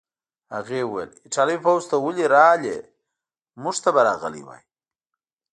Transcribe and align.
هغې 0.55 0.79
وویل: 0.85 1.11
ایټالوي 1.25 1.57
پوځ 1.65 1.83
ته 1.89 1.95
ولې 2.05 2.25
راغلې؟ 2.35 2.77
موږ 3.63 3.75
ته 3.83 3.89
به 3.95 4.01
راغلی 4.09 4.41
وای. 4.47 4.63